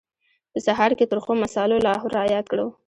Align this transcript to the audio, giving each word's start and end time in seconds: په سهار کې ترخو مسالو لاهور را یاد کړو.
په 0.51 0.59
سهار 0.65 0.91
کې 0.97 1.09
ترخو 1.11 1.31
مسالو 1.43 1.83
لاهور 1.85 2.11
را 2.17 2.23
یاد 2.35 2.45
کړو. 2.51 2.67